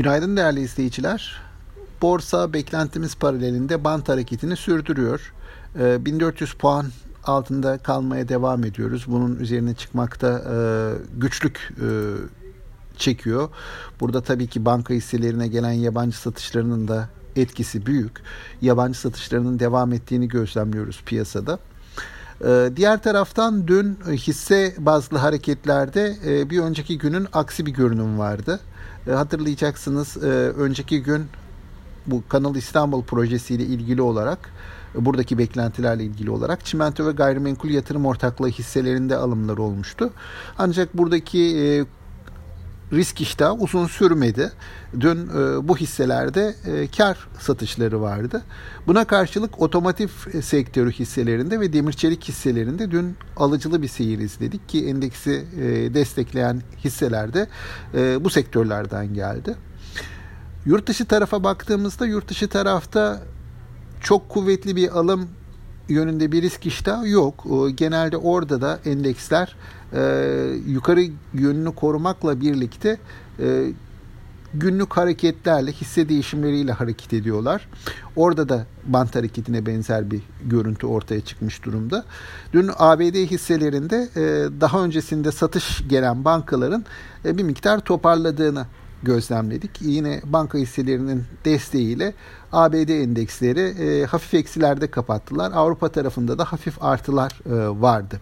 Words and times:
Günaydın 0.00 0.36
değerli 0.36 0.60
izleyiciler. 0.60 1.36
Borsa 2.02 2.52
beklentimiz 2.52 3.14
paralelinde 3.14 3.84
bant 3.84 4.08
hareketini 4.08 4.56
sürdürüyor. 4.56 5.32
1400 5.74 6.52
puan 6.52 6.86
altında 7.24 7.78
kalmaya 7.78 8.28
devam 8.28 8.64
ediyoruz. 8.64 9.04
Bunun 9.06 9.36
üzerine 9.36 9.74
çıkmakta 9.74 10.42
güçlük 11.16 11.72
çekiyor. 12.96 13.48
Burada 14.00 14.22
tabii 14.22 14.46
ki 14.46 14.64
banka 14.64 14.94
hisselerine 14.94 15.48
gelen 15.48 15.72
yabancı 15.72 16.18
satışlarının 16.18 16.88
da 16.88 17.08
etkisi 17.36 17.86
büyük. 17.86 18.22
Yabancı 18.62 19.00
satışlarının 19.00 19.58
devam 19.58 19.92
ettiğini 19.92 20.28
gözlemliyoruz 20.28 21.02
piyasada. 21.06 21.58
Ee, 22.44 22.70
diğer 22.76 23.02
taraftan 23.02 23.68
dün 23.68 23.98
hisse 24.06 24.74
bazlı 24.78 25.18
hareketlerde 25.18 26.16
e, 26.26 26.50
bir 26.50 26.58
önceki 26.58 26.98
günün 26.98 27.26
aksi 27.32 27.66
bir 27.66 27.70
görünüm 27.70 28.18
vardı. 28.18 28.60
E, 29.06 29.10
hatırlayacaksınız 29.10 30.16
e, 30.16 30.26
önceki 30.56 31.02
gün 31.02 31.26
bu 32.06 32.22
Kanal 32.28 32.56
İstanbul 32.56 33.02
projesiyle 33.02 33.62
ilgili 33.62 34.02
olarak 34.02 34.50
buradaki 34.94 35.38
beklentilerle 35.38 36.04
ilgili 36.04 36.30
olarak 36.30 36.64
çimento 36.64 37.06
ve 37.06 37.12
gayrimenkul 37.12 37.70
yatırım 37.70 38.06
ortaklığı 38.06 38.48
hisselerinde 38.48 39.16
alımlar 39.16 39.58
olmuştu. 39.58 40.10
Ancak 40.58 40.98
buradaki 40.98 41.84
risk 42.92 43.20
iştahı 43.20 43.52
uzun 43.52 43.86
sürmedi. 43.86 44.52
Dün 45.00 45.28
e, 45.28 45.68
bu 45.68 45.76
hisselerde 45.76 46.54
e, 46.66 46.88
kar 46.96 47.28
satışları 47.38 48.00
vardı. 48.00 48.42
Buna 48.86 49.04
karşılık 49.04 49.62
otomotiv 49.62 50.08
sektörü 50.42 50.92
hisselerinde 50.92 51.60
ve 51.60 51.72
demir 51.72 51.92
çelik 51.92 52.24
hisselerinde 52.24 52.90
dün 52.90 53.16
alıcılı 53.36 53.82
bir 53.82 53.88
seyir 53.88 54.18
izledik 54.18 54.68
ki 54.68 54.86
endeksi 54.86 55.46
e, 55.60 55.94
destekleyen 55.94 56.62
hisselerde 56.84 57.48
e, 57.94 58.24
bu 58.24 58.30
sektörlerden 58.30 59.14
geldi. 59.14 59.54
Yurt 60.66 60.86
dışı 60.86 61.04
tarafa 61.04 61.44
baktığımızda 61.44 62.06
yurt 62.06 62.28
dışı 62.28 62.48
tarafta 62.48 63.22
çok 64.00 64.28
kuvvetli 64.28 64.76
bir 64.76 64.98
alım 64.98 65.28
yönünde 65.90 66.32
bir 66.32 66.42
risk 66.42 66.66
iştahı 66.66 67.08
yok. 67.08 67.46
Genelde 67.74 68.16
orada 68.16 68.60
da 68.60 68.78
endeksler 68.84 69.56
e, 69.92 70.02
yukarı 70.66 71.04
yönünü 71.34 71.74
korumakla 71.74 72.40
birlikte 72.40 72.98
e, 73.38 73.72
günlük 74.54 74.96
hareketlerle, 74.96 75.72
hisse 75.72 76.08
değişimleriyle 76.08 76.72
hareket 76.72 77.12
ediyorlar. 77.12 77.68
Orada 78.16 78.48
da 78.48 78.66
bant 78.84 79.16
hareketine 79.16 79.66
benzer 79.66 80.10
bir 80.10 80.20
görüntü 80.44 80.86
ortaya 80.86 81.20
çıkmış 81.20 81.64
durumda. 81.64 82.04
Dün 82.52 82.70
ABD 82.78 83.14
hisselerinde 83.14 84.08
e, 84.16 84.20
daha 84.60 84.84
öncesinde 84.84 85.32
satış 85.32 85.88
gelen 85.88 86.24
bankaların 86.24 86.84
bir 87.24 87.42
miktar 87.42 87.80
toparladığını 87.80 88.66
gözlemledik. 89.02 89.70
Yine 89.80 90.20
banka 90.24 90.58
hisselerinin 90.58 91.24
desteğiyle 91.44 92.14
ABD 92.52 92.88
endeksleri 92.88 93.60
e, 93.60 94.04
hafif 94.06 94.34
eksilerde 94.34 94.90
kapattılar. 94.90 95.52
Avrupa 95.52 95.88
tarafında 95.88 96.38
da 96.38 96.44
hafif 96.44 96.82
artılar 96.82 97.32
e, 97.46 97.80
vardı. 97.80 98.20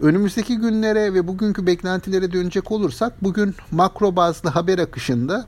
Önümüzdeki 0.00 0.58
günlere 0.58 1.14
ve 1.14 1.26
bugünkü 1.26 1.66
beklentilere 1.66 2.32
dönecek 2.32 2.72
olursak 2.72 3.24
bugün 3.24 3.54
makro 3.70 4.16
bazlı 4.16 4.50
haber 4.50 4.78
akışında 4.78 5.46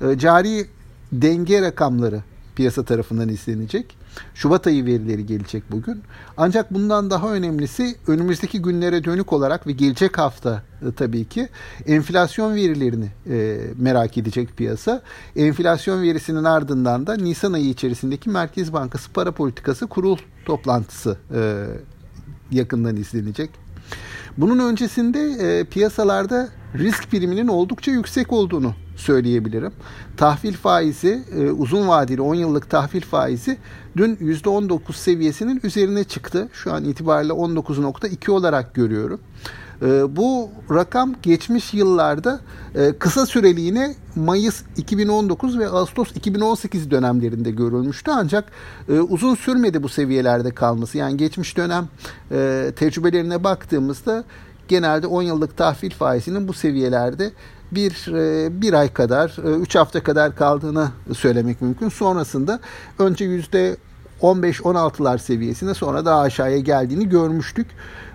e, 0.00 0.18
cari 0.18 0.66
denge 1.12 1.62
rakamları 1.62 2.22
piyasa 2.56 2.84
tarafından 2.84 3.28
izlenecek. 3.28 3.96
Şubat 4.34 4.66
ayı 4.66 4.86
verileri 4.86 5.26
gelecek 5.26 5.62
bugün. 5.70 6.02
Ancak 6.36 6.74
bundan 6.74 7.10
daha 7.10 7.32
önemlisi 7.32 7.96
önümüzdeki 8.06 8.62
günlere 8.62 9.04
dönük 9.04 9.32
olarak 9.32 9.66
ve 9.66 9.72
gelecek 9.72 10.18
hafta 10.18 10.62
e, 10.88 10.92
tabii 10.92 11.24
ki 11.24 11.48
enflasyon 11.86 12.54
verilerini 12.54 13.08
e, 13.30 13.60
merak 13.76 14.18
edecek 14.18 14.56
piyasa. 14.56 15.02
Enflasyon 15.36 16.02
verisinin 16.02 16.44
ardından 16.44 17.06
da 17.06 17.16
Nisan 17.16 17.52
ayı 17.52 17.68
içerisindeki 17.68 18.30
Merkez 18.30 18.72
Bankası 18.72 19.12
para 19.12 19.32
politikası 19.32 19.86
kurul 19.86 20.16
toplantısı 20.44 21.16
e, 21.34 21.64
yakından 22.50 22.96
izlenecek. 22.96 23.50
Bunun 24.36 24.58
öncesinde 24.58 25.20
e, 25.20 25.64
piyasalarda 25.64 26.48
risk 26.74 27.10
priminin 27.10 27.48
oldukça 27.48 27.90
yüksek 27.90 28.32
olduğunu 28.32 28.74
söyleyebilirim. 29.04 29.72
Tahvil 30.16 30.52
faizi, 30.54 31.22
e, 31.36 31.50
uzun 31.50 31.88
vadeli 31.88 32.20
10 32.20 32.34
yıllık 32.34 32.70
tahvil 32.70 33.02
faizi 33.02 33.58
dün 33.96 34.16
%19 34.16 34.96
seviyesinin 34.96 35.60
üzerine 35.62 36.04
çıktı. 36.04 36.48
Şu 36.52 36.72
an 36.72 36.84
itibariyle 36.84 37.32
19.2 37.32 38.30
olarak 38.30 38.74
görüyorum. 38.74 39.20
Ee, 39.82 40.16
bu 40.16 40.50
rakam 40.70 41.14
geçmiş 41.22 41.74
yıllarda 41.74 42.40
e, 42.74 42.92
kısa 42.98 43.26
süreliğine 43.26 43.94
Mayıs 44.16 44.62
2019 44.76 45.58
ve 45.58 45.68
Ağustos 45.68 46.16
2018 46.16 46.90
dönemlerinde 46.90 47.50
görülmüştü. 47.50 48.10
Ancak 48.14 48.52
e, 48.88 48.92
uzun 48.92 49.34
sürmedi 49.34 49.82
bu 49.82 49.88
seviyelerde 49.88 50.50
kalması. 50.50 50.98
Yani 50.98 51.16
geçmiş 51.16 51.56
dönem 51.56 51.88
e, 52.32 52.72
tecrübelerine 52.76 53.44
baktığımızda 53.44 54.24
genelde 54.68 55.06
10 55.06 55.22
yıllık 55.22 55.56
tahvil 55.56 55.90
faizinin 55.90 56.48
bu 56.48 56.52
seviyelerde 56.52 57.32
bir 57.74 58.06
bir 58.60 58.72
ay 58.72 58.92
kadar, 58.92 59.58
üç 59.60 59.74
hafta 59.74 60.02
kadar 60.02 60.36
kaldığını 60.36 60.90
söylemek 61.16 61.62
mümkün. 61.62 61.88
Sonrasında 61.88 62.60
önce 62.98 63.24
yüzde 63.24 63.76
15-16'lar 64.22 65.18
seviyesine 65.18 65.74
sonra 65.74 66.04
daha 66.04 66.20
aşağıya 66.20 66.58
geldiğini 66.58 67.08
görmüştük. 67.08 67.66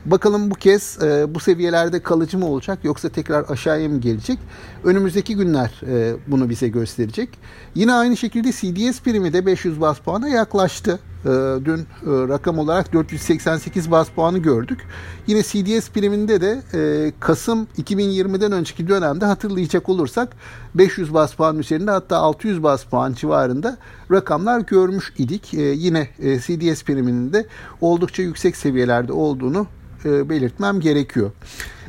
Bakalım 0.06 0.52
bu 0.52 0.56
kez 0.56 1.04
e, 1.04 1.36
bu 1.36 1.40
seviyelerde 1.40 2.00
kalıcı 2.00 2.38
mı 2.38 2.46
olacak 2.46 2.80
yoksa 2.84 3.10
tekrar 3.10 3.50
aşağıya 3.50 3.90
mı 3.90 4.00
gelecek? 4.00 4.40
Önümüzdeki 4.84 5.36
günler 5.36 5.82
e, 5.88 6.16
bunu 6.28 6.50
bize 6.50 6.68
gösterecek. 6.68 7.30
Yine 7.76 7.94
aynı 7.94 8.18
şekilde 8.18 8.52
CDS 8.52 9.02
primi 9.02 9.34
de 9.34 9.46
500 9.46 9.82
bas 9.82 10.00
puana 10.00 10.30
yaklaştı. 10.30 11.00
E, 11.26 11.30
dün 11.66 11.78
e, 11.80 11.86
rakam 12.06 12.60
olarak 12.60 12.94
488 12.94 13.92
bas 13.92 14.10
puanı 14.10 14.38
gördük. 14.38 14.80
Yine 15.28 15.44
CDS 15.44 15.90
priminde 15.90 16.42
de 16.42 16.62
e, 16.74 17.12
Kasım 17.20 17.68
2020'den 17.78 18.52
önceki 18.52 18.88
dönemde 18.88 19.26
hatırlayacak 19.26 19.90
olursak 19.90 20.36
500 20.76 21.14
bas 21.14 21.34
puan 21.34 21.58
üzerinde 21.58 21.92
hatta 21.92 22.18
600 22.18 22.64
bas 22.64 22.84
puan 22.84 23.14
civarında 23.14 23.78
rakamlar 24.12 24.60
görmüş 24.60 25.14
idik. 25.18 25.54
E, 25.54 25.62
yine 25.62 26.10
CDS 26.20 26.84
priminin 26.84 27.34
de 27.34 27.46
oldukça 27.82 28.24
yüksek 28.24 28.56
seviyelerde 28.56 29.14
olduğunu 29.14 29.68
belirtmem 30.06 30.80
gerekiyor. 30.80 31.32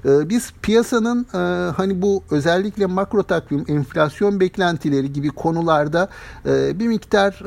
Biz 0.04 0.52
piyasanın 0.62 1.26
hani 1.76 2.02
bu 2.02 2.22
özellikle 2.30 2.86
makro 2.86 3.22
takvim, 3.22 3.64
enflasyon 3.68 4.40
beklentileri 4.40 5.12
gibi 5.12 5.28
konularda 5.28 6.08
bir 6.46 6.88
miktar 6.88 7.42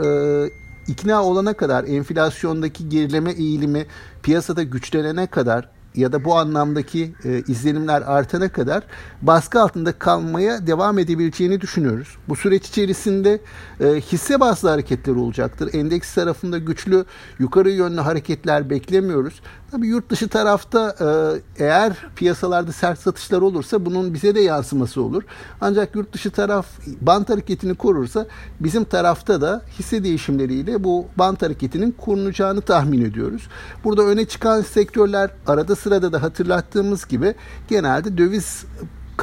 ikna 0.88 1.24
olana 1.24 1.54
kadar 1.54 1.84
enflasyondaki 1.84 2.90
gerileme 2.90 3.32
eğilimi 3.32 3.86
piyasada 4.24 4.64
güçlenene 4.64 5.28
kadar 5.28 5.70
ya 5.96 6.12
da 6.12 6.26
bu 6.26 6.36
anlamdaki 6.38 7.14
e, 7.24 7.44
izlenimler 7.48 8.02
artana 8.02 8.50
kadar 8.50 8.84
baskı 9.22 9.62
altında 9.62 9.92
kalmaya 10.00 10.68
devam 10.68 11.00
edebileceğini 11.00 11.62
düşünüyoruz. 11.62 12.18
Bu 12.30 12.36
süreç 12.36 12.68
içerisinde 12.68 13.42
e, 13.80 13.86
hisse 13.86 14.40
bazlı 14.40 14.70
hareketler 14.70 15.16
olacaktır. 15.16 15.70
Endeks 15.74 16.14
tarafında 16.14 16.58
güçlü 16.58 17.06
yukarı 17.40 17.70
yönlü 17.70 18.02
hareketler 18.02 18.70
beklemiyoruz. 18.70 19.42
Tabii 19.74 19.88
yurt 19.88 20.10
dışı 20.10 20.28
tarafta 20.28 20.96
e, 21.00 21.64
eğer 21.64 21.94
piyasalarda 22.16 22.72
sert 22.72 23.00
satışlar 23.00 23.42
olursa 23.42 23.86
bunun 23.86 24.14
bize 24.14 24.36
de 24.36 24.40
yansıması 24.40 25.02
olur. 25.02 25.24
Ancak 25.62 25.96
yurt 25.96 26.14
dışı 26.14 26.32
taraf 26.32 26.68
bant 27.02 27.30
hareketini 27.30 27.76
korursa 27.76 28.28
bizim 28.60 28.84
tarafta 28.84 29.42
da 29.42 29.62
hisse 29.80 30.04
değişimleriyle 30.04 30.84
bu 30.84 31.06
bant 31.16 31.42
hareketinin 31.42 31.92
korunacağını 31.92 32.62
tahmin 32.62 33.06
ediyoruz. 33.06 33.48
Burada 33.84 34.04
öne 34.04 34.26
çıkan 34.26 34.62
sektörler 34.62 35.30
arada 35.48 35.76
sırada 35.76 36.14
da 36.14 36.22
hatırlattığımız 36.22 37.08
gibi 37.08 37.36
genelde 37.70 38.18
döviz 38.18 38.66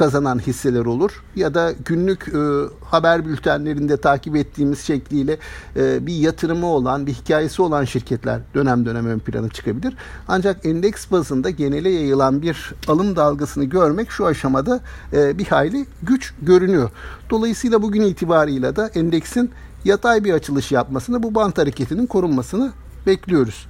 kazanan 0.01 0.39
hisseler 0.39 0.85
olur 0.85 1.23
ya 1.35 1.53
da 1.53 1.73
günlük 1.85 2.27
e, 2.27 2.39
haber 2.85 3.25
bültenlerinde 3.25 3.97
takip 3.97 4.35
ettiğimiz 4.35 4.79
şekliyle 4.79 5.37
e, 5.75 6.07
bir 6.07 6.13
yatırımı 6.13 6.65
olan, 6.65 7.07
bir 7.07 7.13
hikayesi 7.13 7.61
olan 7.61 7.85
şirketler 7.85 8.39
dönem 8.53 8.85
dönem 8.85 9.07
ön 9.07 9.19
plana 9.19 9.49
çıkabilir. 9.49 9.93
Ancak 10.27 10.65
endeks 10.65 11.11
bazında 11.11 11.49
genele 11.49 11.89
yayılan 11.89 12.41
bir 12.41 12.73
alım 12.87 13.15
dalgasını 13.15 13.63
görmek 13.63 14.11
şu 14.11 14.25
aşamada 14.25 14.79
e, 15.13 15.37
bir 15.37 15.45
hayli 15.45 15.85
güç 16.03 16.33
görünüyor. 16.41 16.89
Dolayısıyla 17.29 17.81
bugün 17.81 18.01
itibarıyla 18.01 18.75
da 18.75 18.87
endeksin 18.87 19.51
yatay 19.85 20.23
bir 20.23 20.33
açılış 20.33 20.71
yapmasını, 20.71 21.23
bu 21.23 21.35
bant 21.35 21.57
hareketinin 21.57 22.07
korunmasını 22.07 22.71
bekliyoruz. 23.07 23.67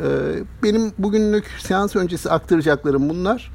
E, 0.00 0.06
benim 0.62 0.92
bugünlük 0.98 1.44
seans 1.58 1.96
öncesi 1.96 2.30
aktaracaklarım 2.30 3.08
bunlar. 3.08 3.50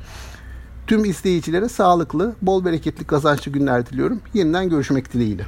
Tüm 0.88 1.06
izleyicilere 1.06 1.70
sağlıklı, 1.70 2.36
bol 2.42 2.66
bereketli 2.66 3.06
kazançlı 3.06 3.52
günler 3.52 3.86
diliyorum. 3.86 4.22
Yeniden 4.34 4.70
görüşmek 4.70 5.14
dileğiyle. 5.14 5.46